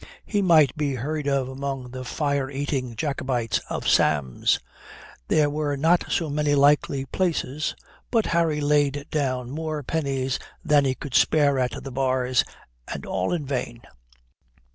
He 0.25 0.41
might 0.41 0.75
be 0.75 0.95
heard 0.95 1.27
of 1.27 1.47
among 1.47 1.91
the 1.91 2.03
fire 2.03 2.49
eating 2.49 2.95
Jacobites 2.95 3.59
of 3.69 3.87
Sam's. 3.87 4.59
There 5.27 5.47
were 5.47 5.77
not 5.77 6.11
so 6.11 6.27
many 6.27 6.55
likely 6.55 7.05
places, 7.05 7.75
but 8.09 8.25
Harry 8.25 8.61
laid 8.61 9.05
down 9.11 9.51
more 9.51 9.83
pennies 9.83 10.39
than 10.65 10.85
he 10.85 10.95
could 10.95 11.13
spare 11.13 11.59
at 11.59 11.83
the 11.83 11.91
bars, 11.91 12.43
and 12.87 13.05
all 13.05 13.31
in 13.31 13.45
vain. 13.45 13.83